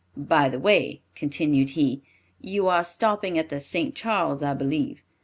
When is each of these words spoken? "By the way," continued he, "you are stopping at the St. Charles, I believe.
"By 0.17 0.49
the 0.49 0.57
way," 0.57 1.03
continued 1.13 1.69
he, 1.77 2.01
"you 2.41 2.67
are 2.67 2.83
stopping 2.83 3.37
at 3.37 3.49
the 3.49 3.59
St. 3.59 3.93
Charles, 3.93 4.41
I 4.41 4.55
believe. 4.55 5.03